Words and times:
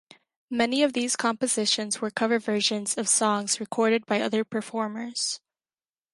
Many 0.49 0.81
of 0.81 0.93
these 0.93 1.15
compositions 1.15 2.01
were 2.01 2.09
cover 2.09 2.39
versions 2.39 2.97
of 2.97 3.07
songs 3.07 3.59
recorded 3.59 4.07
by 4.07 4.19
other 4.19 4.43
performers. 4.43 5.39